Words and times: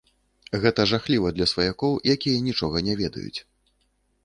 Гэта 0.63 0.85
жахліва 0.91 1.33
для 1.35 1.47
сваякоў, 1.51 1.93
якія 2.15 2.39
нічога 2.49 2.85
не 2.91 2.99
ведаюць. 3.05 3.39